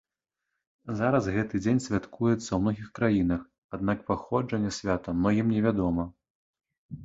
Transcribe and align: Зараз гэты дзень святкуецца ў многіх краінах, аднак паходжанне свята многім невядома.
Зараз 1.01 1.27
гэты 1.35 1.61
дзень 1.65 1.81
святкуецца 1.87 2.39
ў 2.39 2.59
многіх 2.65 2.87
краінах, 3.01 3.45
аднак 3.77 3.97
паходжанне 4.11 4.75
свята 4.81 5.09
многім 5.23 5.47
невядома. 5.57 6.03